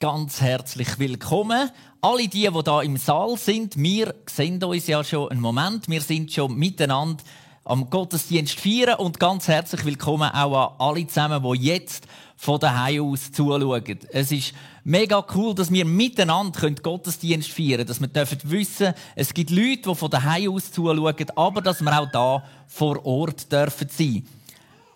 [0.00, 1.68] ganz herzlich willkommen.
[2.00, 5.90] Alle die, die da im Saal sind, wir sehen uns ja schon einen Moment.
[5.90, 7.22] Wir sind schon miteinander
[7.64, 13.04] am Gottesdienst feiern und ganz herzlich willkommen auch an alle zusammen, die jetzt von daheim
[13.04, 13.98] aus zuschauen.
[14.10, 14.54] Es ist
[14.84, 19.90] mega cool, dass wir miteinander Gottesdienst feiern können, dass wir dürfen wissen, es gibt Leute,
[19.90, 24.26] die von daheim aus zuschauen, aber dass wir auch da vor Ort dürfen sein.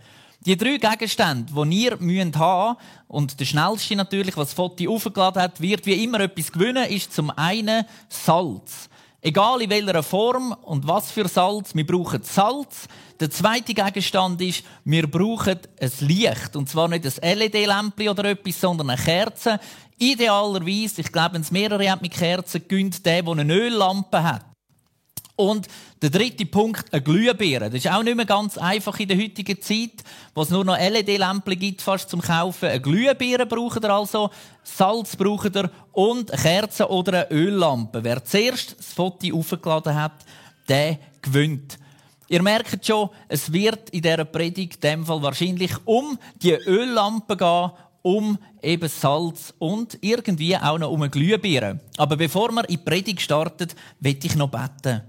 [0.47, 2.79] Die drei Gegenstände, die ihr müsst haben
[3.09, 7.31] und der schnellste natürlich, was Foto aufgeladen hat, wird wie immer etwas gewinnen, ist zum
[7.31, 8.89] einen Salz.
[9.21, 12.87] Egal in welcher Form und was für Salz, wir brauchen Salz.
[13.19, 16.55] Der zweite Gegenstand ist, wir brauchen ein Licht.
[16.55, 19.59] Und zwar nicht ein LED-Lämpchen oder etwas, sondern eine Kerze.
[19.99, 24.48] Idealerweise, ich glaube, wenn es mehrere hat mit Kerzen, gönnt der, der eine Öllampe hat.
[25.39, 25.69] Und
[26.03, 27.71] der dritte Punkt, eine Glühbirne.
[27.71, 30.03] Das ist auch nicht mehr ganz einfach in der heutigen Zeit,
[30.35, 32.69] wo es nur noch LED-Lämpchen gibt fast zum Kaufen.
[32.69, 34.31] Eine Glühbirne braucht ihr also,
[34.65, 38.03] Salz braucht ihr und eine Kerze oder eine Öllampe.
[38.03, 40.25] Wer zuerst das Foto aufgeladen hat,
[40.69, 41.79] der gewinnt.
[42.27, 47.37] Ihr merkt schon, es wird in dieser Predigt in dem Fall wahrscheinlich um die Öllampe
[47.37, 47.71] gehen,
[48.03, 51.79] um eben Salz und irgendwie auch noch um eine Glühbirne.
[51.97, 53.69] Aber bevor wir in die Predigt starten,
[54.01, 55.03] will ich noch beten.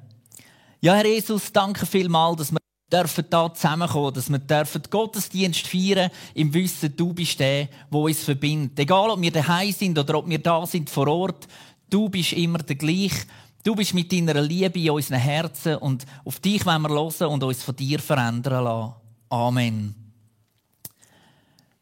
[0.82, 2.60] Ja, Herr Jesus, danke vielmals, dass wir
[2.92, 8.24] dürfen da zusammenkommen, dass wir dürfen Gottesdienst feiern im Wissen, du bist der, wo uns
[8.24, 8.80] verbindet.
[8.80, 11.50] Egal, ob wir daheim sind oder ob wir da sind vor Ort,
[11.90, 13.26] du bist immer der gleiche.
[13.62, 17.44] Du bist mit deiner Liebe in unseren Herzen und auf dich wollen wir hören und
[17.44, 18.94] uns von dir verändern lassen.
[19.30, 19.96] Amen.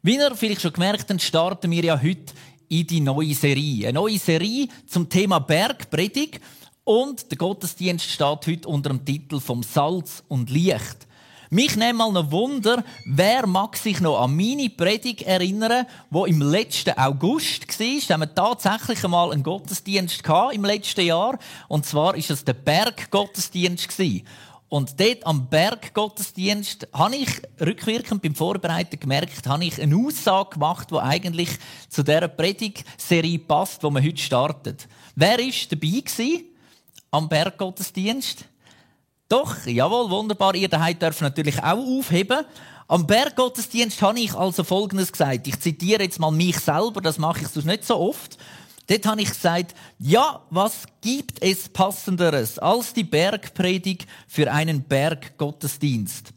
[0.01, 2.33] Wie ihr vielleicht schon gemerkt habt, starten wir ja heute
[2.67, 3.89] in die neue Serie.
[3.89, 6.41] Eine neue Serie zum Thema Bergpredigt.
[6.87, 11.05] Und der Gottesdienst steht heute unter dem Titel vom Salz und Licht.
[11.49, 16.41] Mich nimmt mal noch Wunder, wer mag sich noch an meine Predigt erinnern, wo im
[16.41, 17.99] letzten August war.
[18.07, 21.37] Da haben wir tatsächlich einmal einen Gottesdienst gehabt im letzten Jahr.
[21.67, 23.89] Und zwar ist es der Berggottesdienst
[24.69, 30.89] Und dort am Berggottesdienst habe ich rückwirkend beim Vorbereiten gemerkt, habe ich eine Aussage gemacht,
[30.89, 31.49] die eigentlich
[31.89, 34.87] zu dieser Predigtserie passt, die wir heute startet.
[35.17, 36.45] Wer ist dabei gewesen?
[37.11, 38.45] Am Berggottesdienst?
[39.29, 40.55] Doch, jawohl, wunderbar.
[40.55, 42.45] Ihr daheim dürft natürlich auch aufheben.
[42.87, 45.47] Am Berggottesdienst habe ich also Folgendes gesagt.
[45.47, 48.37] Ich zitiere jetzt mal mich selber, das mache ich sonst nicht so oft.
[48.87, 56.31] Dort habe ich gesagt, ja, was gibt es passenderes als die Bergpredigt für einen Berggottesdienst?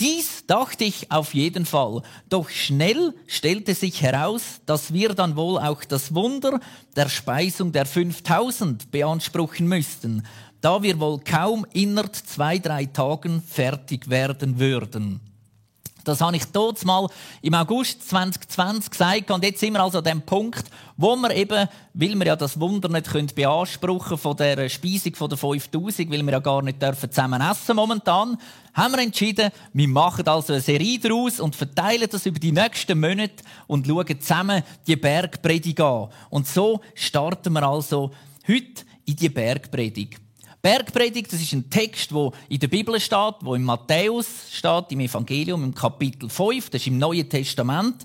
[0.00, 2.02] Dies dachte ich auf jeden Fall.
[2.28, 6.58] Doch schnell stellte sich heraus, dass wir dann wohl auch das Wunder
[6.96, 10.26] der Speisung der 5000 beanspruchen müssten,
[10.60, 15.20] da wir wohl kaum innerhalb zwei, drei Tagen fertig werden würden.
[16.04, 17.08] Das habe ich dort mal
[17.42, 19.30] im August 2020 gesagt.
[19.30, 20.64] Und jetzt sind wir also an dem Punkt,
[20.96, 25.38] wo wir eben, weil wir ja das Wunder nicht können beanspruchen von der Speisung der
[25.38, 28.36] 5000, weil wir ja gar nicht dürfen zusammen essen momentan,
[28.74, 32.98] haben wir entschieden, wir machen also eine Serie daraus und verteilen das über die nächsten
[32.98, 36.08] Monate und schauen zusammen die Bergpredigt an.
[36.30, 38.10] Und so starten wir also
[38.46, 40.23] heute in die Bergpredigt.
[40.64, 45.00] Bergpredigt, das ist ein Text, der in der Bibel steht, wo im Matthäus steht, im
[45.00, 47.96] Evangelium, im Kapitel 5, das ist im Neuen Testament.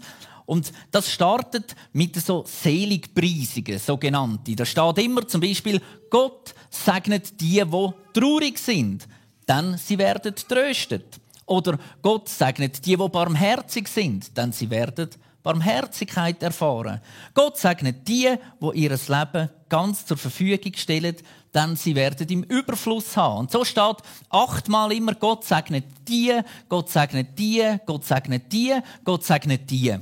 [0.45, 4.57] Und das startet mit so Seligpreisungen, sogenannte.
[4.57, 9.07] Da steht immer zum Beispiel, Gott segnet die, die traurig sind,
[9.47, 11.17] denn sie werden tröstet.
[11.45, 15.07] Oder Gott segnet die, die barmherzig sind, denn sie werden
[15.43, 17.01] Barmherzigkeit erfahren.
[17.33, 21.15] Gott segnet die, die ihr Leben ganz zur Verfügung stellen,
[21.53, 23.39] denn sie werden im Überfluss haben.
[23.39, 23.97] Und so steht
[24.29, 29.95] achtmal immer, Gott segnet die, Gott segnet die, Gott segnet die, Gott segnet die.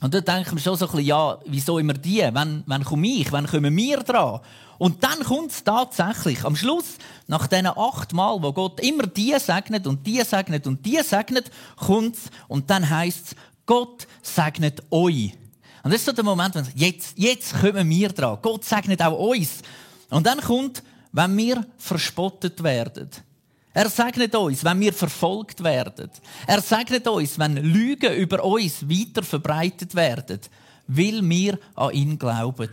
[0.00, 2.28] Und da denken wir schon so ein bisschen, ja, wieso immer die?
[2.32, 3.30] Wann, wann komme ich?
[3.30, 4.40] Wann kommen wir dran?
[4.78, 6.44] Und dann kommt es tatsächlich.
[6.44, 6.96] Am Schluss,
[7.28, 11.52] nach diesen acht Mal, wo Gott immer die segnet und die segnet und die segnet,
[11.76, 13.36] kommt es und dann heißt es,
[13.72, 15.32] Gott segnet euch.
[15.82, 18.38] Und das ist so der Moment, wenn jetzt, jetzt kommen wir dran.
[18.42, 19.62] Gott segnet auch uns.
[20.10, 20.82] Und dann kommt,
[21.12, 23.08] wenn wir verspottet werden.
[23.72, 26.10] Er segnet uns, wenn wir verfolgt werden.
[26.46, 30.40] Er segnet uns, wenn Lügen über uns weiter verbreitet werden,
[30.86, 32.68] weil wir an ihn glauben.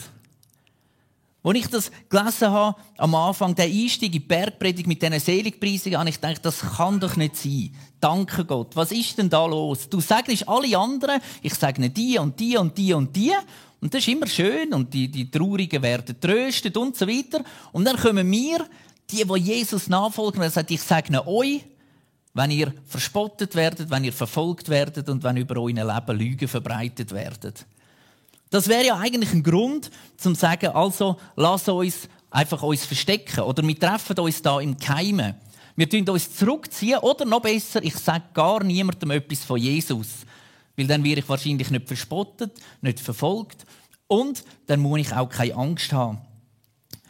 [1.41, 5.97] Als ich das gelesen habe, am Anfang, der Einstieg in die Bergpredigt mit diesen Seligpreisungen,
[5.97, 7.73] habe ich gedacht, das kann doch nicht sein.
[7.99, 8.75] Danke Gott.
[8.75, 9.87] Was ist denn da los?
[9.89, 13.31] Du sagst alle anderen, ich sage die und die und die und die.
[13.79, 17.41] Und das ist immer schön und die, die Traurigen werden tröstet und so weiter.
[17.71, 18.65] Und dann kommen wir,
[19.09, 21.61] die, die Jesus nachfolgen, und sagen, ich sage euch,
[22.33, 27.11] wenn ihr verspottet werdet, wenn ihr verfolgt werdet und wenn über euer Leben Lügen verbreitet
[27.11, 27.53] werden.
[28.49, 33.41] Das wäre ja eigentlich ein Grund, zum zu sagen, also lass uns einfach uns verstecken
[33.41, 35.35] oder wir treffen uns da im Keimen.
[35.75, 40.25] Wir tun uns zurückziehen oder noch besser, ich sage gar niemandem etwas von Jesus,
[40.75, 42.51] weil dann werde ich wahrscheinlich nicht verspottet,
[42.81, 43.65] nicht verfolgt
[44.07, 46.19] und dann muss ich auch keine Angst haben.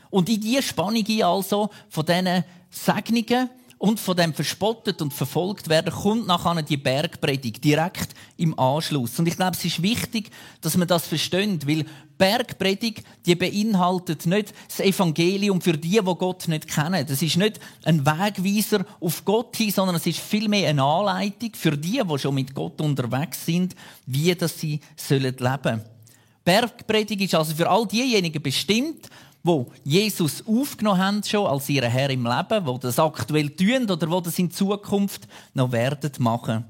[0.10, 5.92] Und in diese Spannung also von diesen Segnungen und von dem verspottet und verfolgt werden,
[5.92, 9.18] kommt nachher die Bergpredigt direkt im Anschluss.
[9.18, 10.30] Und ich glaube, es ist wichtig,
[10.62, 11.86] dass man das versteht, weil
[12.18, 17.06] Bergpredigt, die beinhaltet nicht das Evangelium für die, wo Gott nicht kennen.
[17.08, 21.78] Das ist nicht ein Wegweiser auf Gott hin, sondern es ist vielmehr eine Anleitung für
[21.78, 23.76] die, die schon mit Gott unterwegs sind,
[24.06, 25.84] wie das sie leben sollen.
[26.44, 29.10] Bergpredigt ist also für all diejenigen bestimmt,
[29.44, 34.10] wo Jesus aufgenommen haben schon als ihren Herr im Leben, wo das aktuell tun oder
[34.10, 36.66] wo das in Zukunft noch werden machen.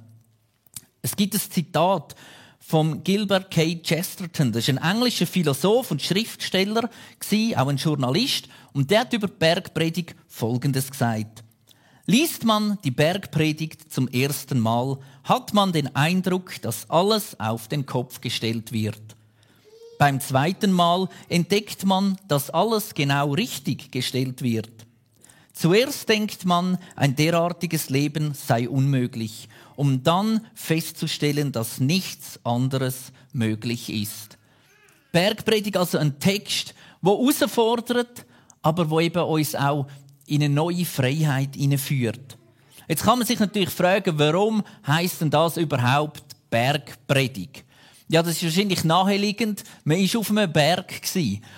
[1.02, 2.16] Es gibt ein Zitat
[2.60, 3.82] von Gilbert K.
[3.82, 4.52] Chesterton.
[4.52, 6.90] Das ist ein englischer Philosoph und Schriftsteller,
[7.56, 11.44] auch ein Journalist, und der hat über die Bergpredigt Folgendes gesagt.
[12.06, 17.86] Liest man die Bergpredigt zum ersten Mal, hat man den Eindruck, dass alles auf den
[17.86, 19.16] Kopf gestellt wird.
[20.00, 24.72] Beim zweiten Mal entdeckt man, dass alles genau richtig gestellt wird.
[25.52, 33.90] Zuerst denkt man, ein derartiges Leben sei unmöglich, um dann festzustellen, dass nichts anderes möglich
[33.90, 34.38] ist.
[35.12, 38.26] Bergpredigt also ein Text, wo herausfordert,
[38.62, 39.86] aber wo eben uns auch
[40.26, 42.38] in eine neue Freiheit führt.
[42.88, 47.66] Jetzt kann man sich natürlich fragen, warum heißt denn das überhaupt Bergpredigt?
[48.12, 49.64] Ja, das ist wahrscheinlich naheliegend.
[49.84, 51.00] Man war auf einem Berg.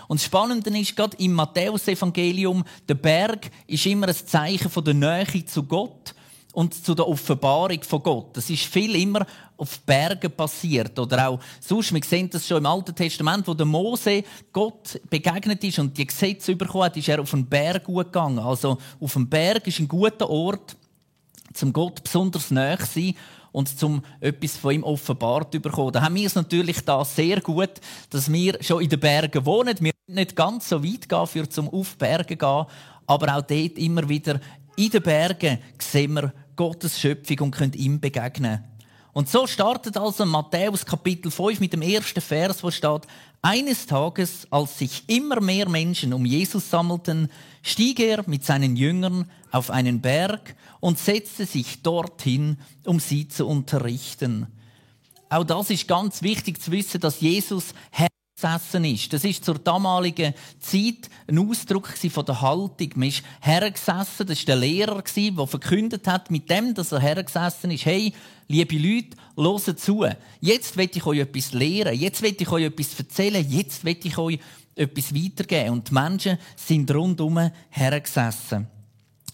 [0.10, 5.46] Und das Spannende ist, gerade im Matthäusevangelium, der Berg ist immer ein Zeichen der Nähe
[5.46, 6.14] zu Gott
[6.52, 8.36] und zu der Offenbarung von Gott.
[8.36, 9.26] Das ist viel immer
[9.56, 11.00] auf Bergen passiert.
[11.00, 14.22] Oder auch sonst, wir sehen das schon im Alten Testament, wo der Mose
[14.52, 18.40] Gott begegnet ist und die Gesetze bekommen hat, ist er auf einen Berg gegangen.
[18.40, 20.76] Also auf dem Berg ist ein guter Ort,
[21.54, 23.16] zum Gott besonders nahe zu sein
[23.52, 25.92] und zum etwas von ihm offenbart bekommen.
[25.92, 29.76] Da haben wir es natürlich da sehr gut, dass wir schon in den Bergen wohnen.
[29.80, 32.66] Wir nicht ganz so weit gehen, für zum auf Berge gehen,
[33.08, 34.40] aber auch dort immer wieder
[34.76, 38.64] in den Bergen sehen wir Gottes Schöpfung und können ihm begegnen.
[39.14, 43.02] Und so startet also Matthäus Kapitel 5 mit dem ersten Vers, wo steht,
[43.42, 47.30] eines Tages, als sich immer mehr Menschen um Jesus sammelten,
[47.62, 53.48] stieg er mit seinen Jüngern auf einen Berg und setzte sich dorthin, um sie zu
[53.48, 54.48] unterrichten.
[55.30, 58.08] Auch das ist ganz wichtig zu wissen, dass Jesus Herr
[58.42, 59.14] gesessen ist.
[59.14, 62.90] Das ist zur damaligen Zeit ein Ausdruck von der Haltung.
[62.96, 67.72] Man ist hergesessen, das war der Lehrer, der verkündet hat, mit dem, dass er hergesessen
[67.72, 68.14] ist, hey,
[68.52, 70.06] liebe Leute, hört zu.
[70.42, 74.18] Jetzt will ich euch etwas lehren, jetzt will ich euch etwas erzählen, jetzt will ich
[74.18, 74.40] euch
[74.76, 75.72] etwas weitergeben.
[75.72, 78.68] Und die Menschen sind rundum hergesessen.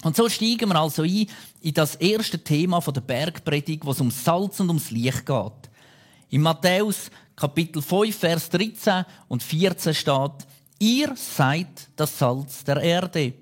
[0.03, 1.27] Und so steigen wir also ein
[1.61, 5.69] in das erste Thema der Bergpredigt, wo es um Salz und ums Licht geht.
[6.29, 10.47] In Matthäus Kapitel 5, Vers 13 und 14 steht,
[10.79, 13.33] ihr seid das Salz der Erde.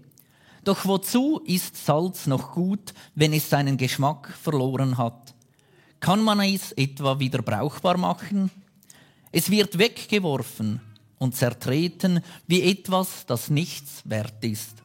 [0.64, 5.35] Doch wozu ist Salz noch gut, wenn es seinen Geschmack verloren hat?
[6.00, 8.52] Kann man es etwa wieder brauchbar machen?
[9.32, 10.82] Es wird weggeworfen
[11.18, 14.76] und zertreten wie etwas, das nichts wert ist.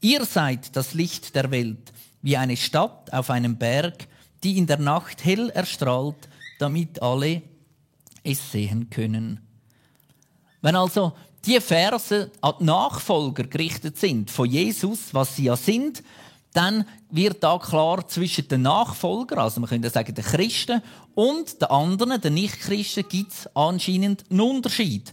[0.00, 4.06] Ihr seid das Licht der Welt, wie eine Stadt auf einem Berg,
[4.42, 7.42] die in der Nacht hell erstrahlt, damit alle
[8.22, 9.40] es sehen können.
[10.60, 11.12] Wenn also
[11.44, 16.02] die Verse an die Nachfolger gerichtet sind von Jesus, was sie ja sind,
[16.54, 20.80] dann wird da klar zwischen den Nachfolgern, also man könnte sagen den Christen,
[21.14, 25.12] und den anderen, den Nichtchristen, gibt es anscheinend einen Unterschied.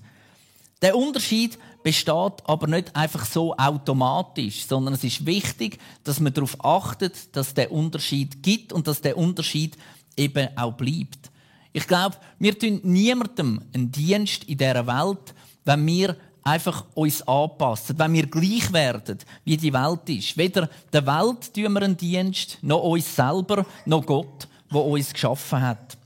[0.82, 6.64] Der Unterschied besteht aber nicht einfach so automatisch, sondern es ist wichtig, dass man darauf
[6.64, 9.78] achtet, dass der Unterschied gibt und dass der Unterschied
[10.18, 11.32] eben auch bleibt.
[11.74, 15.34] Ich glaube, wir tun niemandem einen Dienst in dieser Welt,
[15.66, 20.38] wenn wir einfach uns anpassen, wenn wir gleich werden, wie die Welt ist.
[20.38, 25.62] Weder der Welt tun wir einen Dienst, noch uns selber, noch Gott, der uns geschaffen
[25.62, 25.98] hat.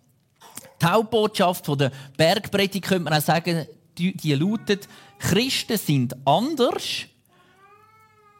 [0.82, 3.66] Die Hauptbotschaft der Bergpredigt könnte man auch sagen,
[3.98, 4.88] die lautet,
[5.20, 7.06] Christen sind anders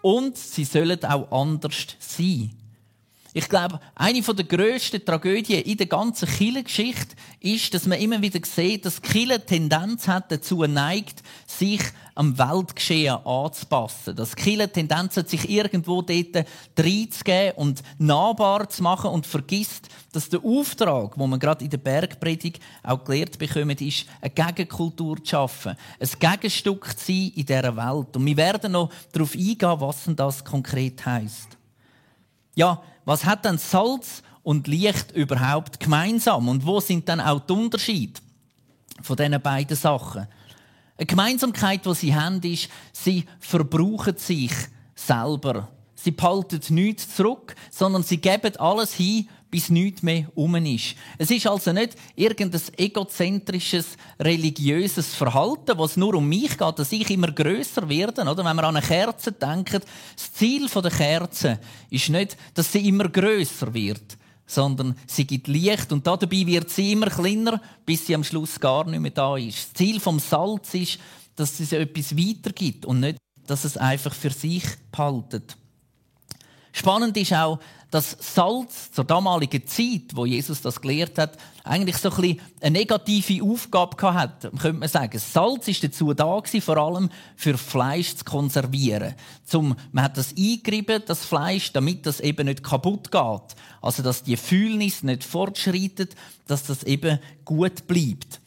[0.02, 2.55] und sie sollen auch anders sein.
[3.38, 8.40] Ich glaube, eine der grössten Tragödien in der ganzen Kirchengeschichte ist, dass man immer wieder
[8.42, 11.82] sieht, dass die Tendenz hat, dazu neigt, sich
[12.16, 14.16] am Weltgeschehen anzupassen.
[14.16, 16.46] Dass die Tendenz hat, sich irgendwo dort
[16.80, 21.78] reinzugeben und nahbar zu machen und vergisst, dass der Auftrag, wo man gerade in der
[21.78, 25.76] Bergpredigt auch gelehrt bekommt, ist, eine Gegenkultur zu schaffen.
[26.00, 28.16] Ein Gegenstück zu sein in dieser Welt.
[28.16, 31.55] Und wir werden noch darauf eingehen, was denn das konkret heisst.
[32.56, 36.48] Ja, was hat denn Salz und Licht überhaupt gemeinsam?
[36.48, 38.20] Und wo sind dann auch die Unterschiede
[39.02, 40.28] von diesen beiden Sachen?
[40.98, 44.54] Eine Gemeinsamkeit, die sie haben, ist, sie verbrauchen sich
[44.96, 45.68] selber.
[45.96, 50.96] Sie behalten nichts zurück, sondern sie geben alles hin, bis nichts mehr um ist.
[51.18, 57.10] Es ist also nicht irgendein egozentrisches, religiöses Verhalten, was nur um mich geht, dass ich
[57.10, 58.24] immer größer werde.
[58.24, 58.44] Oder?
[58.44, 59.82] Wenn wir an eine Kerze denken,
[60.14, 61.60] das Ziel der Kerze
[61.90, 66.92] ist nicht, dass sie immer größer wird, sondern sie gibt Licht und dabei wird sie
[66.92, 69.70] immer kleiner, bis sie am Schluss gar nicht mehr da ist.
[69.70, 71.00] Das Ziel vom Salz ist,
[71.38, 75.56] dass es etwas weitergibt und nicht, dass es einfach für sich behaltet.
[76.74, 77.62] Spannend ist auch,
[77.96, 82.78] dass Salz zur damaligen Zeit, wo Jesus das gelehrt hat, eigentlich so ein bisschen eine
[82.78, 85.18] negative Aufgabe hatte, könnte man sagen.
[85.18, 89.16] Salz ist dazu da gewesen, vor allem für Fleisch zu konservieren.
[89.46, 93.56] Zum, man hat das eingerieben, das Fleisch, damit das eben nicht kaputt geht.
[93.82, 96.16] Also, dass die Fühlnis nicht fortschreitet,
[96.48, 98.42] dass das eben gut bleibt.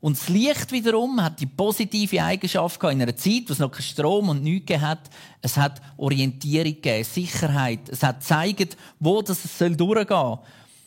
[0.00, 3.70] Und das Licht wiederum hat die positive Eigenschaft gehabt, in einer Zeit, wo es noch
[3.70, 5.10] keinen Strom und nichts gegeben hat.
[5.42, 7.88] Es hat Orientierung gegeben, Sicherheit.
[7.90, 10.38] Es hat gezeigt, wo das es durchgehen soll.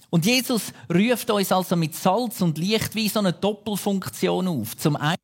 [0.09, 4.77] Und Jesus ruft uns also mit Salz und Licht wie so eine Doppelfunktion auf.
[4.77, 5.17] Zum einen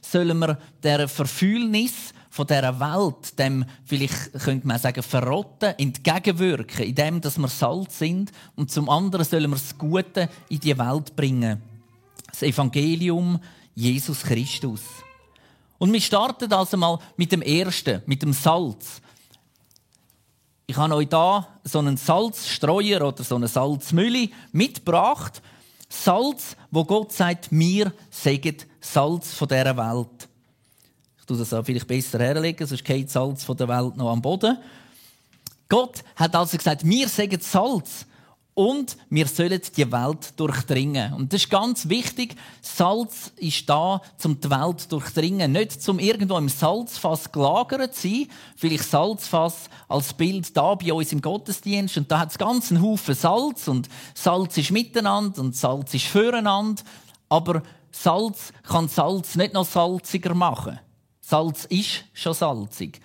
[0.00, 7.20] sollen wir der Verfühlnis von dieser Welt, dem, vielleicht könnte man sagen, Verrotten, entgegenwirken, indem
[7.20, 8.32] dass wir Salz sind.
[8.56, 11.62] Und zum anderen sollen wir das Gute in die Welt bringen
[12.28, 13.40] das Evangelium
[13.74, 14.82] Jesus Christus.
[15.78, 19.00] Und wir starten also mal mit dem ersten, mit dem Salz.
[20.66, 25.40] Ich habe euch da so einen Salzstreuer oder so eine Salzmühle mitgebracht.
[25.88, 30.28] Salz, wo Gott sagt, mir sagt Salz von dieser Welt.
[31.18, 34.20] Ich tue das auch vielleicht besser herlegen, sonst geht Salz von der Welt noch am
[34.20, 34.58] Boden.
[35.68, 38.06] Gott hat also gesagt, mir sagen Salz
[38.58, 41.12] und wir sollen die Welt durchdringen.
[41.12, 42.34] Und das ist ganz wichtig.
[42.60, 45.52] Salz ist da, um die Welt durchdringen.
[45.52, 48.26] Nicht zum irgendwo im Salzfass gelagert zu sein.
[48.56, 51.98] Vielleicht Salzfass als Bild da bei uns im Gottesdienst.
[51.98, 53.68] Und da hat es ganz einen Haufen Salz.
[53.68, 56.82] Und Salz ist miteinander und Salz ist füreinander.
[57.28, 57.62] Aber
[57.92, 60.80] Salz kann Salz nicht noch salziger machen.
[61.20, 63.00] Salz ist schon salzig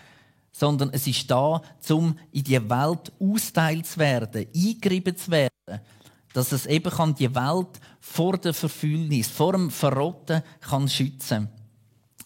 [0.53, 5.81] sondern es ist da, um in die Welt austeilt zu werden, eingerieben zu werden,
[6.33, 11.49] dass es eben kann die Welt vor der Verfüllnis, vor dem Verrotten kann schützen.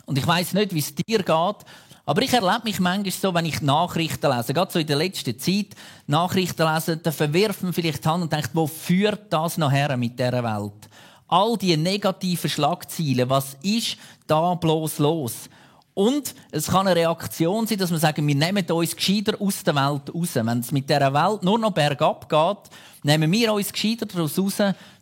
[0.06, 1.66] Und ich weiß nicht, wie es dir geht,
[2.06, 5.38] aber ich erlebe mich manchmal so, wenn ich Nachrichten lese, gerade so in der letzten
[5.38, 9.98] Zeit, Nachrichten lese, dann verwirft man vielleicht die Hand und denkt, wo führt das nachher
[9.98, 10.90] mit dieser Welt?
[11.28, 15.50] All die negativen Schlagzeilen, was ist da bloß los?
[15.98, 19.74] Und es kann eine Reaktion sein, dass wir sagen, wir nehmen uns gescheiter aus der
[19.74, 20.36] Welt raus.
[20.36, 24.58] Wenn es mit dieser Welt nur noch bergab geht, nehmen wir uns gescheiter daraus raus,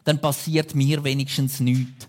[0.05, 2.07] dann passiert mir wenigstens nichts.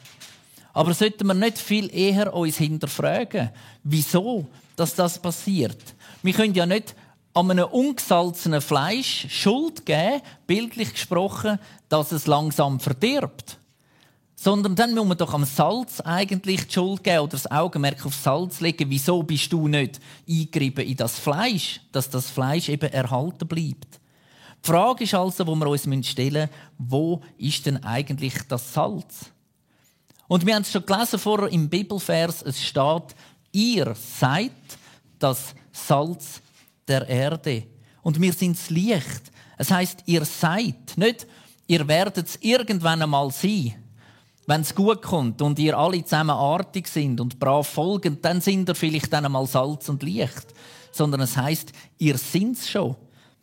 [0.72, 3.50] Aber sollten wir nicht viel eher uns hinterfragen,
[3.82, 5.82] wieso dass das passiert?
[6.22, 6.94] Wir können ja nicht
[7.34, 13.58] an einem ungesalzenen Fleisch Schuld geben, bildlich gesprochen, dass es langsam verdirbt.
[14.38, 18.14] Sondern dann muss man doch am Salz eigentlich die Schuld geben oder das Augenmerk auf
[18.14, 18.90] Salz legen.
[18.90, 23.98] Wieso bist du nicht eingerieben in das Fleisch, dass das Fleisch eben erhalten bleibt?
[24.62, 29.30] Die Frage ist also, wo wir uns stellen müssen, wo ist denn eigentlich das Salz?
[30.28, 33.14] Und wir haben es schon gelesen vorher im Bibelvers, es steht,
[33.52, 34.52] ihr seid
[35.18, 36.42] das Salz
[36.86, 37.64] der Erde.
[38.02, 39.32] Und wir sind das Licht.
[39.56, 41.26] Es heißt, ihr seid, nicht
[41.66, 43.74] ihr werdet es irgendwann einmal sein
[44.46, 48.68] wenn es gut kommt und ihr alle zusammen artig sind und brav folgen, dann sind
[48.68, 50.46] ihr vielleicht dann einmal Salz und Licht.
[50.92, 52.96] Sondern es heißt, ihr sind's schon.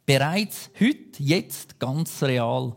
[0.06, 2.76] Bereits heute, jetzt, ganz real.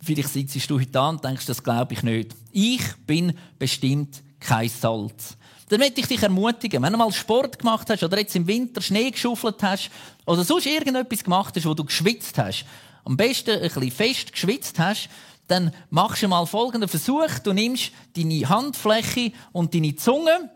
[0.00, 2.34] Vielleicht sitzt du heute da und denkst, das glaube ich nicht.
[2.52, 5.36] Ich bin bestimmt kein Salz.
[5.68, 8.80] Dann möchte ich dich ermutigen, wenn du mal Sport gemacht hast oder jetzt im Winter
[8.80, 9.90] Schnee geschuffelt hast
[10.24, 12.64] oder sonst irgendetwas gemacht hast, wo du geschwitzt hast,
[13.04, 15.08] am besten ein bisschen fest geschwitzt hast,
[15.46, 17.38] dann machst du mal folgenden Versuch.
[17.42, 20.50] Du nimmst deine Handfläche und deine Zunge,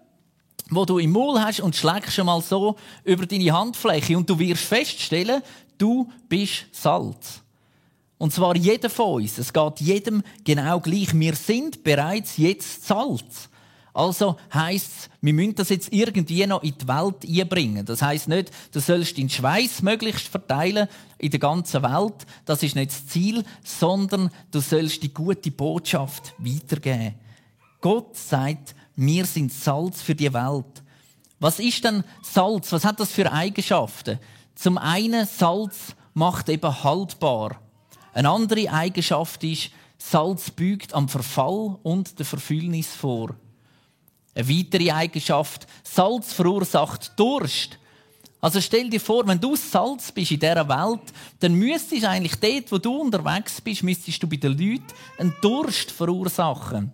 [0.70, 4.16] wo du im Maul hast, und schlägst schon mal so über deine Handfläche.
[4.16, 5.42] Und du wirst feststellen,
[5.78, 7.42] du bist Salz.
[8.18, 9.38] Und zwar jeder von uns.
[9.38, 11.14] Es geht jedem genau gleich.
[11.14, 13.49] Wir sind bereits jetzt Salz.
[13.92, 17.84] Also heisst es, wir müssen das jetzt irgendwie noch in die Welt einbringen.
[17.84, 22.26] Das heisst nicht, du sollst deinen Schweiß möglichst verteilen in der ganzen Welt.
[22.44, 27.16] Das ist nicht das Ziel, sondern du sollst die gute Botschaft weitergeben.
[27.80, 30.82] Gott sagt, wir sind Salz für die Welt.
[31.40, 32.70] Was ist denn Salz?
[32.72, 34.18] Was hat das für Eigenschaften?
[34.54, 37.60] Zum einen, Salz macht eben haltbar.
[38.12, 43.34] Eine andere Eigenschaft ist, Salz bügt am Verfall und der Verfüllnis vor.
[44.40, 47.78] Eine weitere Eigenschaft, Salz verursacht Durst.
[48.40, 51.02] Also stell dir vor, wenn du Salz bist in dieser Welt,
[51.40, 54.86] dann müsstest du eigentlich dort, wo du unterwegs bist, müsstest du bei den Leuten
[55.18, 56.90] einen Durst verursachen.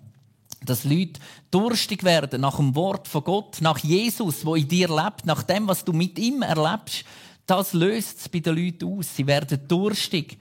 [0.64, 1.20] Dass Leute
[1.52, 5.68] durstig werden nach dem Wort von Gott, nach Jesus, wo in dir lebt, nach dem,
[5.68, 7.04] was du mit ihm erlebst.
[7.46, 9.14] Das löst es bei den Leuten aus.
[9.14, 10.36] Sie werden durstig.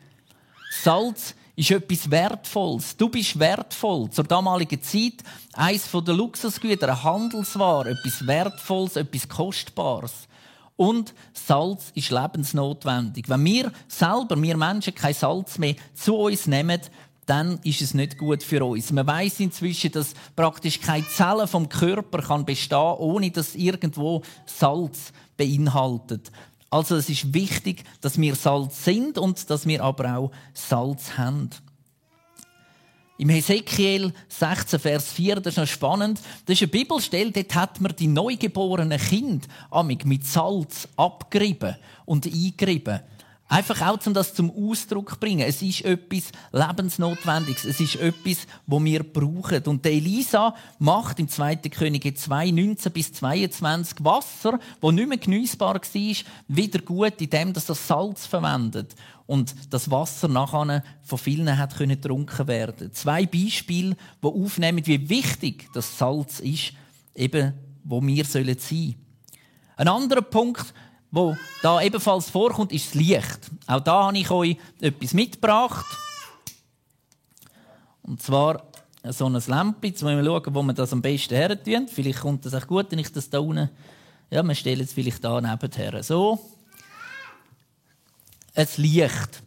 [0.81, 2.97] Salz ist etwas Wertvolles.
[2.97, 4.09] Du bist wertvoll.
[4.09, 10.27] Zur damaligen Zeit eines der Luxusgüter, eine Handelsware, etwas Wertvolles, etwas Kostbares.
[10.75, 13.29] Und Salz ist lebensnotwendig.
[13.29, 16.81] Wenn wir selber, wir Menschen, kein Salz mehr zu uns nehmen,
[17.25, 18.91] dann ist es nicht gut für uns.
[18.91, 25.11] Man weiß inzwischen, dass praktisch keine Zelle vom Körper kann bestehen, ohne dass irgendwo Salz
[25.37, 26.31] beinhaltet.
[26.75, 31.49] Also es ist wichtig, dass wir Salz sind und dass wir aber auch Salz haben.
[33.17, 37.79] Im Hesekiel 16, Vers 4, das ist noch spannend, das ist eine Bibelstelle, dort hat
[37.79, 39.47] man die neugeborenen Kinder
[40.03, 42.99] mit Salz abgerieben und eingerieben.
[43.47, 45.47] Einfach auch, um das zum Ausdruck zu bringen.
[45.47, 47.63] Es ist etwas Lebensnotwendiges.
[47.65, 49.61] Es ist etwas, wo wir brauchen.
[49.67, 51.57] Und Elisa macht im 2.
[51.57, 56.15] Könige 2, 19 bis 22 Wasser, wo nicht mehr geniessbar war,
[56.47, 58.95] wieder gut, indem das Salz verwendet.
[59.27, 62.93] Und das Wasser nachher von vielen hat können getrunken werden.
[62.93, 66.73] Zwei Beispiele, die aufnehmen, wie wichtig das Salz ist,
[67.13, 68.95] eben, wo wir sein sollen.
[69.77, 70.73] Ein anderer Punkt,
[71.15, 73.51] wo da ebenfalls vorkommt, ist das Licht.
[73.67, 75.85] Auch da habe ich euch etwas mitgebracht.
[78.03, 78.63] Und zwar
[79.09, 79.75] so ein Lämpchen.
[79.81, 81.87] Jetzt müssen wir schauen, wo wir das am besten her tun.
[81.87, 83.69] Vielleicht kommt das auch gut, wenn ich das da unten...
[84.29, 86.03] Ja, wir stellen es vielleicht da nebenher.
[86.03, 86.39] So.
[88.53, 89.41] Ein Licht.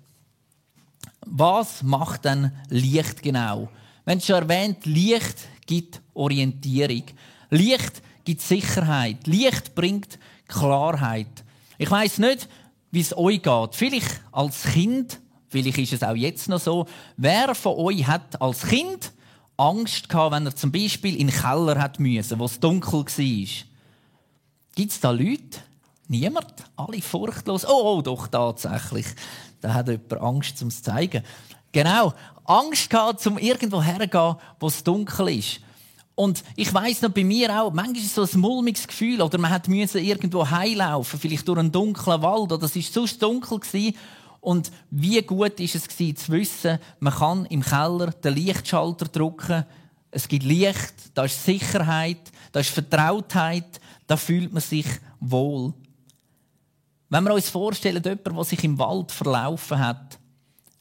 [1.26, 3.68] Was macht denn Licht genau?
[4.06, 7.04] Wenn schon erwähnt, Licht gibt Orientierung.
[7.50, 9.26] Licht gibt Sicherheit.
[9.26, 11.44] Licht bringt Klarheit.
[11.78, 12.48] Ich weiß nicht,
[12.90, 13.74] wie es euch geht.
[13.74, 16.86] Vielleicht als Kind, vielleicht ist es auch jetzt noch so.
[17.16, 19.12] Wer von euch hat als Kind
[19.56, 23.64] Angst gehabt, wenn er zum Beispiel in den Keller hat müssen, wo es dunkel war?
[24.74, 25.58] Gibt es da Leute?
[26.08, 26.54] Niemand?
[26.76, 27.66] Alle furchtlos?
[27.66, 29.06] Oh, oh, doch, tatsächlich.
[29.60, 31.22] Da hat jemand Angst, um es zu zeigen.
[31.72, 32.14] Genau.
[32.44, 35.60] Angst gehabt, um irgendwo herzugehen, wo es dunkel ist.
[36.18, 39.52] Und ich weiß noch bei mir auch, manchmal ist so ein mulmiges Gefühl, oder man
[39.52, 43.96] hat irgendwo heilaufen, vielleicht durch einen dunklen Wald, oder es ist sonst dunkel gewesen.
[44.40, 49.64] Und wie gut ist es gewesen, zu wissen, man kann im Keller den Lichtschalter drücken,
[50.10, 54.86] es gibt Licht, da ist Sicherheit, da ist Vertrautheit, da fühlt man sich
[55.20, 55.72] wohl.
[57.10, 60.18] Wenn wir uns vorstellen, jemand, der sich im Wald verlaufen hat,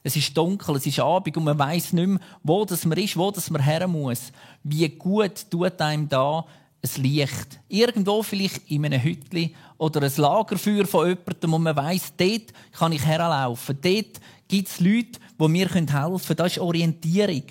[0.02, 3.16] es ist dunkel, es ist Abend und man weiß nicht mehr, wo das man ist,
[3.16, 4.32] wo das man her muss.
[4.62, 6.44] Wie gut tut einem da
[6.82, 7.60] ein Licht.
[7.68, 12.92] Irgendwo vielleicht in einem Hütli oder ein Lagerfeuer von jemandem, wo man weiß, dort kann
[12.92, 13.78] ich herlaufen.
[13.80, 16.36] Dort gibt es Leute, die mir helfen können.
[16.36, 17.42] Das ist Orientierung.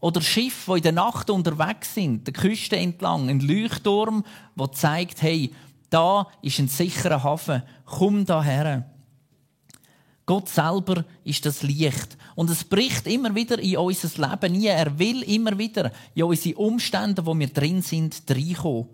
[0.00, 4.22] Oder Schiffe, die in der Nacht unterwegs sind, der Küste entlang, ein Leuchtturm,
[4.54, 5.50] der zeigt, hey,
[5.88, 8.90] da ist ein sicherer Hafen, komm da her.
[10.26, 12.16] Gott selber ist das Licht.
[12.34, 14.66] Und es bricht immer wieder in unser Leben nie.
[14.66, 18.88] Er will immer wieder in unsere Umstände, wo wir drin sind, reinkommen.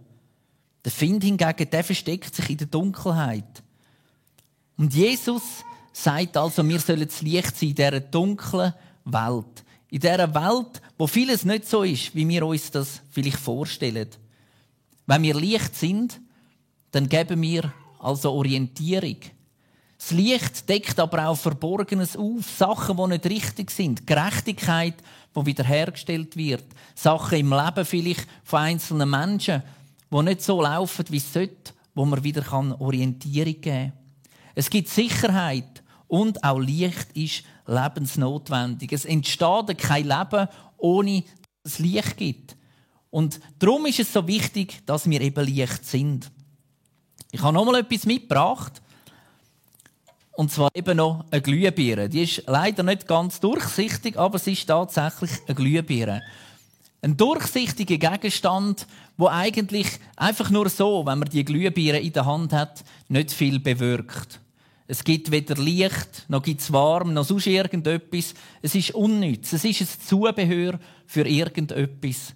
[0.85, 3.62] Der Find hingegen, der versteckt sich in der Dunkelheit.
[4.77, 5.43] Und Jesus
[5.93, 9.64] sagt also, wir sollen das Licht sein in dieser dunklen Welt.
[9.90, 14.09] In dieser Welt, wo vieles nicht so ist, wie wir uns das vielleicht vorstellen.
[15.07, 16.21] Wenn wir Licht sind,
[16.93, 19.16] dann geben wir also Orientierung.
[20.01, 24.95] Das Licht deckt aber auch Verborgenes auf, Sachen, die nicht richtig sind, Gerechtigkeit,
[25.37, 29.63] die wiederhergestellt wird, Sachen im Leben vielleicht von einzelnen Menschen,
[30.11, 33.93] die nicht so laufen, wie es sollte, wo man wieder Orientierung geben kann.
[34.55, 38.93] Es gibt Sicherheit und auch Licht ist lebensnotwendig.
[38.93, 41.25] Es entsteht kein Leben, ohne
[41.63, 42.57] dass es Licht gibt.
[43.11, 46.31] Und darum ist es so wichtig, dass wir eben Licht sind.
[47.33, 48.81] Ich habe noch mal etwas mitgebracht.
[50.40, 52.09] Und zwar eben noch eine Glühbirne.
[52.09, 56.22] Die ist leider nicht ganz durchsichtig, aber sie ist tatsächlich eine Glühbirne.
[57.03, 58.87] Ein durchsichtiger Gegenstand,
[59.18, 63.61] wo eigentlich einfach nur so, wenn man die Glühbirne in der Hand hat, nicht viel
[63.61, 64.40] bewirkt.
[64.88, 68.33] Es gibt weder Licht, noch gibt es warm, noch sonst irgendetwas.
[68.62, 69.53] Es ist unnütz.
[69.53, 72.35] Es ist ein Zubehör für irgendetwas.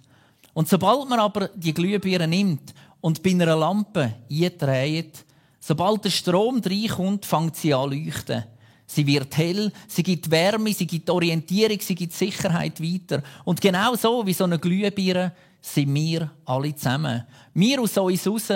[0.53, 5.24] Und sobald man aber die Glühbirne nimmt und bei einer Lampe eindreht,
[5.65, 8.43] sobald der Strom reinkommt, fängt sie an leuchten.
[8.85, 13.23] Sie wird hell, sie gibt Wärme, sie gibt Orientierung, sie gibt Sicherheit weiter.
[13.45, 17.23] Und genau so wie so eine Glühbirne sind wir alle zusammen.
[17.55, 18.49] Wir aus uns raus,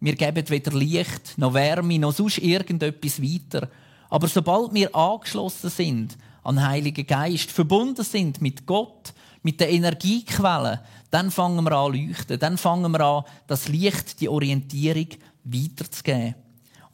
[0.00, 3.68] wir geben weder Licht, noch Wärme, noch sonst irgendetwas weiter.
[4.10, 9.70] Aber sobald wir angeschlossen sind an den Heiligen Geist, verbunden sind mit Gott, mit der
[9.70, 12.40] Energiequelle, dann fangen wir an leuchten.
[12.40, 15.10] Dann fangen wir an, das Licht, die Orientierung
[15.44, 16.34] weiterzugeben.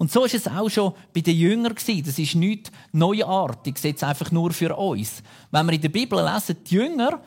[0.03, 2.03] Und so ist es auch schon bei den Jüngern gewesen.
[2.05, 5.23] Das ist nichts Neuartiges, jetzt einfach nur für uns.
[5.53, 7.21] Wenn wir in der Bibel lesen, die Jünger,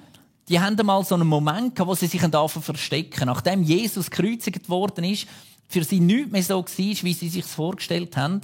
[0.50, 3.28] die haben einmal so einen Moment gehabt, wo sie sich verstecken.
[3.28, 5.26] Nachdem Jesus gekreuzigt worden ist,
[5.70, 8.42] für sie nichts mehr so war, wie sie sich vorgestellt haben,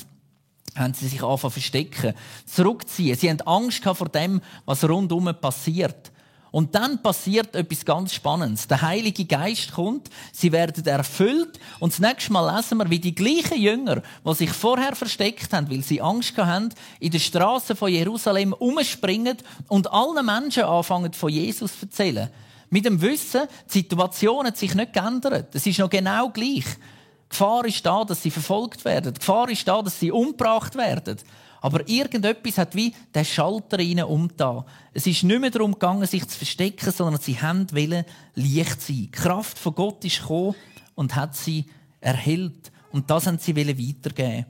[0.78, 2.14] haben sie sich angefangen verstecken,
[2.46, 3.18] zurückziehen.
[3.18, 6.10] Sie haben Angst vor dem, was rundum passiert.
[6.52, 8.68] Und dann passiert etwas ganz Spannendes.
[8.68, 13.16] Der Heilige Geist kommt, sie werden erfüllt und das nächste Mal lesen wir, wie die
[13.16, 17.90] gleichen Jünger, die sich vorher versteckt haben, weil sie Angst haben, in den Straßen von
[17.90, 19.38] Jerusalem umspringen
[19.70, 22.30] und allen Menschen anfangen von Jesus zu erzählen.
[22.70, 25.56] Mit dem Wissen, die Situation hat sich nicht geändert.
[25.56, 26.66] Es ist noch genau gleich.
[26.66, 29.14] Die Gefahr ist da, dass sie verfolgt werden.
[29.14, 31.18] Die Gefahr ist da, dass sie umgebracht werden.
[31.62, 34.66] Aber irgendetwas hat wie den Schalter ihnen umgetan.
[34.94, 38.96] Es ist nicht mehr darum gegangen, sich zu verstecken, sondern sie haben wollen Licht sein.
[38.96, 40.56] Die Kraft von Gott ist gekommen
[40.96, 41.66] und hat sie
[42.00, 42.72] erhellt.
[42.92, 44.48] Und das haben sie weitergeben.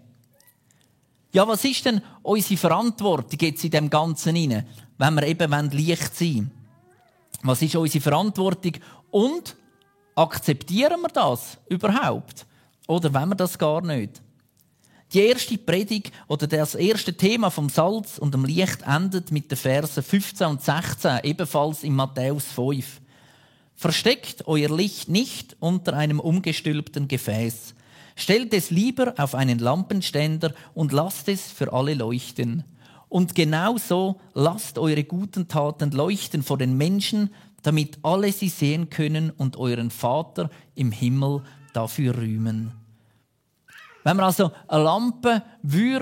[1.34, 4.66] Ja, was ist denn unsere Verantwortung jetzt in dem Ganzen inne,
[4.98, 6.52] wenn wir eben Licht sein wollen?
[7.44, 8.74] Was ist unsere Verantwortung?
[9.10, 9.58] Und
[10.16, 12.46] akzeptieren wir das überhaupt?
[12.88, 14.22] Oder wenn wir das gar nicht?
[15.14, 19.58] Die erste Predigt oder das erste Thema vom Salz und dem Licht endet mit den
[19.58, 23.02] Versen 15 und 16, ebenfalls in Matthäus 5.
[23.76, 27.76] Versteckt euer Licht nicht unter einem umgestülpten Gefäß.
[28.16, 32.64] Stellt es lieber auf einen Lampenständer und lasst es für alle leuchten.
[33.10, 37.32] Und genauso lasst eure guten Taten leuchten vor den Menschen,
[37.64, 41.44] damit alle sie sehen können und euren Vater im Himmel
[41.74, 42.81] dafür rühmen.
[44.04, 45.44] Wenn man also eine Lampe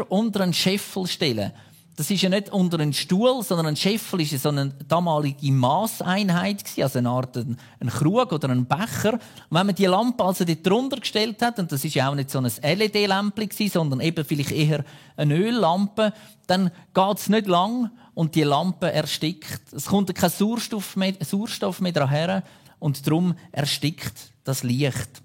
[0.10, 1.52] unter einen Scheffel stellen
[2.00, 6.64] das ist ja nicht unter einen Stuhl, sondern ein Scheffel ist so eine damalige Maßeinheit
[6.78, 7.58] also eine Art ein,
[7.90, 9.16] Krug oder ein Becher.
[9.16, 12.16] Und wenn man die Lampe also dort drunter gestellt hat, und das ist ja auch
[12.16, 14.86] nicht so ein LED-Lämpchen sondern eben vielleicht eher
[15.18, 16.14] eine Öllampe,
[16.48, 19.74] dann geht es nicht lang und die Lampe erstickt.
[19.74, 22.44] Es kommt kein Sauerstoff mehr, Sauerstoff mehr daher
[22.80, 25.22] und darum erstickt das Licht.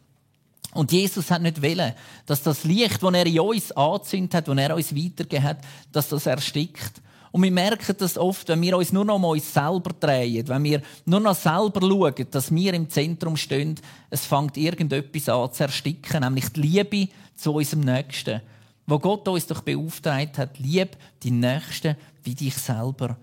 [0.75, 1.95] Und Jesus hat nicht wollen,
[2.27, 5.59] dass das Licht, das er in uns angezündet hat, das er uns weitergegeben hat,
[5.93, 7.01] dass das erstickt.
[7.31, 10.63] Und wir merken das oft, wenn wir uns nur noch um uns selber drehen, wenn
[10.63, 13.75] wir nur noch selber schauen, dass wir im Zentrum stehen,
[14.11, 18.41] es fängt irgendetwas an zu ersticken, nämlich die Liebe zu unserem Nächsten.
[18.87, 23.17] Wo Gott uns doch beauftragt hat, lieb die Nächsten wie dich selber.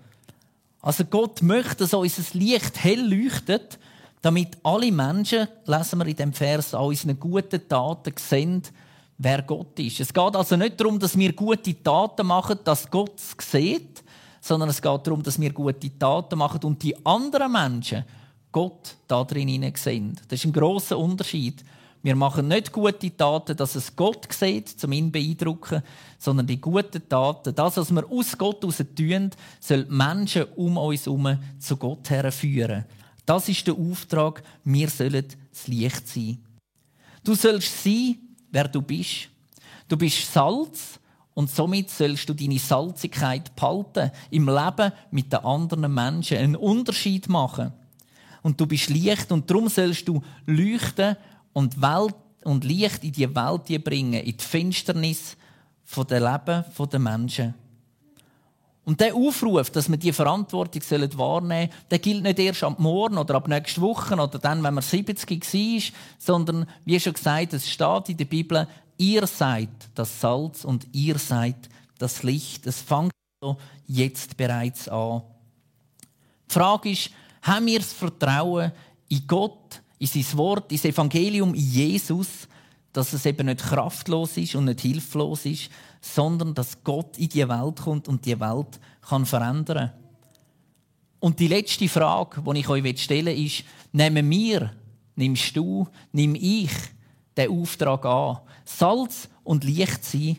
[0.82, 3.78] Also Gott möchte, dass unser Licht hell leuchtet
[4.22, 8.62] damit alle Menschen, lesen wir in dem Vers, an unseren guten Taten sehen,
[9.18, 10.00] wer Gott ist.
[10.00, 14.02] Es geht also nicht darum, dass wir gute Taten machen, dass Gott es sieht,
[14.40, 18.04] sondern es geht darum, dass wir gute Taten machen und die anderen Menschen
[18.52, 20.18] Gott da drin sehen.
[20.28, 21.64] Das ist ein großer Unterschied.
[22.04, 25.82] Wir machen nicht gute Taten, dass es Gott sieht, um ihn beeindrucken,
[26.18, 29.30] sondern die guten Taten, das, was wir aus Gott heraus tun,
[29.60, 32.84] soll Menschen um uns herum zu Gott herführen.
[33.24, 34.42] Das ist der Auftrag.
[34.64, 36.38] Wir sollen das Licht sein.
[37.22, 38.18] Du sollst sein,
[38.50, 39.28] wer du bist.
[39.88, 40.98] Du bist Salz
[41.34, 47.28] und somit sollst du deine Salzigkeit behalten, im Leben mit den anderen Menschen einen Unterschied
[47.28, 47.72] machen.
[48.42, 51.16] Und du bist Licht und darum sollst du leuchten
[51.52, 55.36] und Welt und Licht in die Welt bringen, in die Finsternis
[55.84, 57.54] von der Leben der Menschen.
[58.84, 60.82] Und der Aufruf, dass wir die Verantwortung
[61.16, 64.74] wahrnehmen sollen, der gilt nicht erst ab morgen oder ab nächster Woche oder dann, wenn
[64.74, 65.82] man 70 war,
[66.18, 68.66] sondern, wie schon gesagt, es steht in der Bibel,
[68.98, 71.68] ihr seid das Salz und ihr seid
[71.98, 72.66] das Licht.
[72.66, 73.12] Es fängt
[73.86, 75.22] jetzt bereits an.
[76.48, 77.10] Die Frage ist,
[77.42, 78.72] haben wir das Vertrauen
[79.08, 82.48] in Gott, in sein Wort, in das Evangelium, in Jesus,
[82.92, 85.70] dass es eben nicht kraftlos ist und nicht hilflos ist,
[86.02, 89.92] sondern dass Gott in die Welt kommt und die Welt kann verändern.
[91.20, 94.72] Und die letzte Frage, die ich euch stellen will, ist: Nehmen wir,
[95.14, 96.72] nimmst du, nimm ich
[97.36, 100.38] den Auftrag an, Salz und Licht sein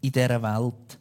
[0.00, 0.98] in dieser Welt?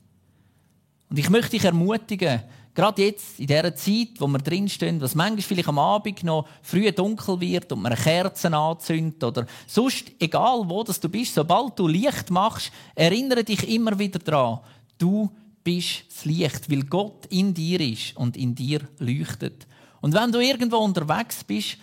[1.10, 2.42] Und ich möchte dich ermutigen,
[2.74, 6.90] Gerade jetzt, in dieser Zeit, wo wir drinstehen, was manchmal vielleicht am Abend noch früh
[6.92, 11.88] dunkel wird und man Kerzen anzündet oder sonst, egal wo das du bist, sobald du
[11.88, 14.60] Licht machst, erinnere dich immer wieder daran,
[14.98, 15.30] du
[15.64, 19.68] bist das Licht, weil Gott in dir ist und in dir leuchtet.
[20.00, 21.78] Und wenn du irgendwo unterwegs bist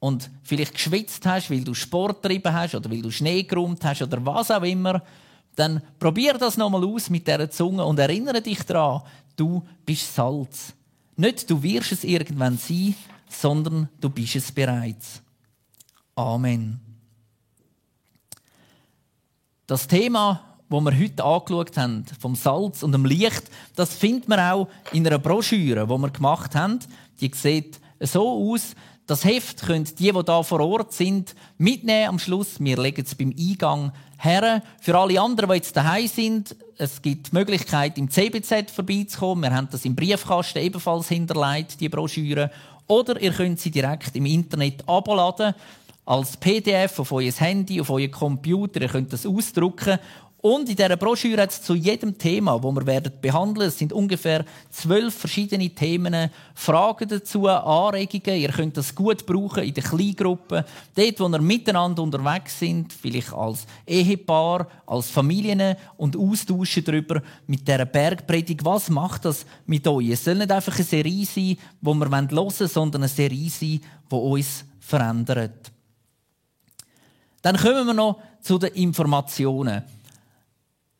[0.00, 4.02] und vielleicht geschwitzt hast, weil du Sport getrieben hast oder weil du Schnee geräumt hast
[4.02, 5.02] oder was auch immer,
[5.54, 9.02] dann probier das nochmal aus mit dieser Zunge und erinnere dich daran,
[9.36, 10.74] du bist Salz.
[11.16, 12.94] Nicht du wirst es irgendwann sein,
[13.28, 15.22] sondern du bist es bereits.
[16.14, 16.80] Amen.
[19.66, 24.40] Das Thema, das wir heute angeschaut haben, vom Salz und dem Licht, das findet man
[24.40, 26.78] auch in einer Broschüre, die wir gemacht haben.
[27.20, 28.74] Die sieht so aus,
[29.06, 32.56] das Heft können die, die da vor Ort sind, mitnehmen am Schluss.
[32.58, 34.62] Wir legen es beim Eingang her.
[34.80, 39.44] Für alle anderen, die jetzt daheim sind, es gibt die Möglichkeit, im CBZ vorbeizukommen.
[39.44, 42.50] Wir haben das im Briefkasten ebenfalls hinterlegt, die Broschüre.
[42.88, 45.54] Oder ihr könnt sie direkt im Internet abladen
[46.04, 48.80] als PDF auf euer Handy, auf euer Computer.
[48.80, 49.98] Ihr könnt das ausdrucken
[50.42, 53.92] und in dieser Broschüre hat es zu jedem Thema, das wir werden behandeln, es sind
[53.92, 58.40] ungefähr zwölf verschiedene Themen, Fragen dazu, Anregungen.
[58.40, 63.32] Ihr könnt das gut brauchen in den Kleingruppen, dort, wo ihr miteinander unterwegs sind, vielleicht
[63.32, 68.64] als Ehepaar, als Familien und austauschen darüber mit dieser Bergpredigt.
[68.64, 70.10] Was macht das mit euch?
[70.10, 73.80] Es soll nicht einfach eine Serie sein, die wir hören wollen, sondern eine Serie sein,
[74.10, 75.72] die uns verändert.
[77.42, 79.82] Dann kommen wir noch zu den Informationen.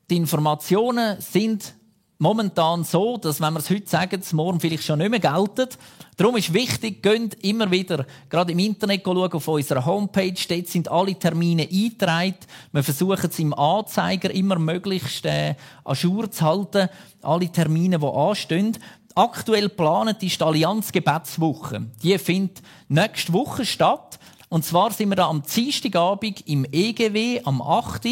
[0.09, 1.75] Die Informationen sind
[2.19, 5.69] momentan so, dass wenn wir es heute sagen, es morgen vielleicht schon nicht mehr gelten.
[6.17, 10.89] Darum ist wichtig, geht immer wieder, gerade im Internet schauen, auf unserer Homepage, dort sind
[10.89, 12.37] alle Termine eingetragen.
[12.71, 16.89] Wir versuchen es im Anzeiger immer möglichst äh, an Jour zu halten,
[17.23, 18.79] alle Termine, die anstehen.
[19.17, 21.87] Aktuell geplant ist die Allianz Gebetswoche.
[22.01, 24.21] Die findet nächste Woche statt.
[24.49, 28.07] Und zwar sind wir da am Dienstagabend im EGW am 8.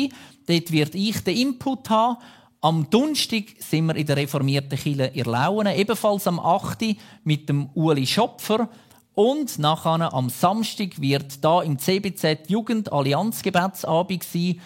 [0.46, 2.18] Dort wird ich den Input haben.
[2.60, 6.96] Am Donnerstag sind wir in der reformierten Kirche in Lauen, ebenfalls am 8.
[7.22, 8.68] mit dem Uli Schopfer.
[9.14, 14.60] Und nachher am Samstag wird da im CBZ Jugend Allianzgebetsabend sein.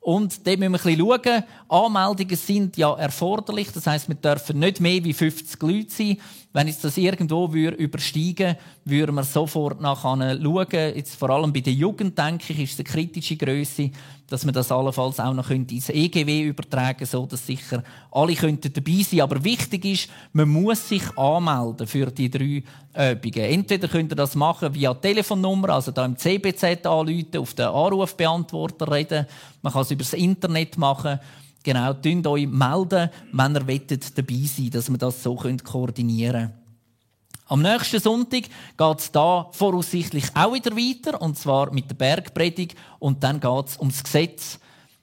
[0.00, 1.44] Und dort müssen wir ein bisschen schauen.
[1.68, 3.72] Anmeldungen sind ja erforderlich.
[3.72, 6.18] Das heißt, wir dürfen nicht mehr wie 50 Leute sein.
[6.52, 10.94] Wenn es das irgendwo übersteigen würde, würden wir sofort nachher schauen.
[10.94, 13.90] Jetzt vor allem bei der Jugend, denke ich, ist es eine kritische Größe,
[14.28, 18.72] dass man das allenfalls auch noch ins EGW übertragen könnte, so dass sicher alle könnten
[18.72, 22.62] dabei sein Aber wichtig ist, man muss sich anmelden für die drei
[23.12, 23.50] Übungen.
[23.50, 28.90] Entweder könnt ihr das machen via Telefonnummer, also da im CBZ anrufen, auf den Anrufbeantworter
[28.90, 29.26] reden.
[29.62, 31.20] Man kann es über das Internet machen.
[31.62, 36.63] Genau, meldet euch melden, wenn ihr dabei sein dass wir das so koordinieren können.
[37.46, 38.44] Am nächsten Sonntag
[38.76, 43.66] geht es da voraussichtlich auch wieder weiter, und zwar mit der Bergpredigt, und dann geht
[43.68, 44.58] es ums Gesetz.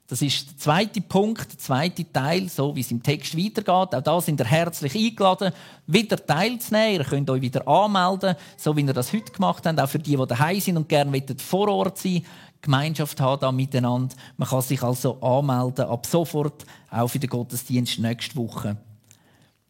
[0.08, 3.94] Das ist der zweite Punkt, der zweite Teil, so wie es im Text weitergeht.
[3.94, 5.52] Auch da sind ihr herzlich eingeladen,
[5.86, 7.00] wieder teilzunehmen.
[7.00, 9.80] Ihr könnt euch wieder anmelden, so wie ihr das heute gemacht habt.
[9.80, 12.26] Auch für die, die daheim sind und gerne vor Ort sein
[12.60, 14.14] Gemeinschaft haben da miteinander.
[14.36, 18.76] Man kann sich also anmelden, ab sofort, auch für den Gottesdienst nächste Woche.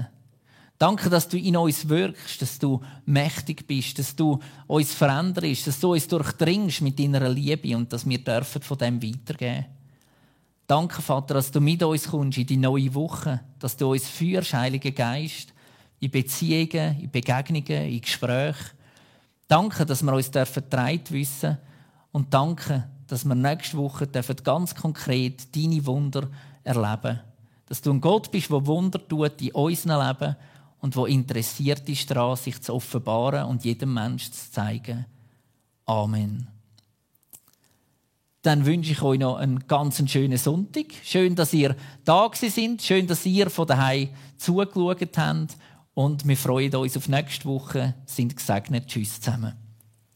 [0.78, 5.80] Danke, dass du in uns wirkst, dass du mächtig bist, dass du uns veränderst, dass
[5.80, 9.67] du uns durchdringst mit deiner Liebe und dass wir dürfen von dem weitergeben.
[10.67, 14.54] Danke, Vater, dass du mit uns kommst in die neue Woche, dass du uns führst,
[14.54, 15.54] Heiliger Geist,
[15.99, 18.71] in Beziehungen, in Begegnungen, in Gesprächen.
[19.47, 21.58] Danke, dass wir uns vertraut wissen
[22.12, 26.30] und danke, dass wir nächste Woche ganz konkret deine Wunder
[26.63, 27.19] erleben dürfen.
[27.67, 30.36] Dass du ein Gott bist, der Wunder tut in unserem Leben
[30.80, 35.06] und wo interessiert ist daran, sich zu offenbaren und jedem Menschen zu zeigen.
[35.86, 36.55] Amen.
[38.45, 40.86] Dann wünsche ich euch noch einen ganz schönen Sonntag.
[41.03, 42.79] Schön, dass ihr da sind.
[42.79, 45.58] Schön, dass ihr von daheim zugeschaut habt.
[45.95, 47.95] Und wir freuen uns auf nächste Woche.
[48.05, 48.86] Sind gesegnet.
[48.86, 49.64] Tschüss zusammen.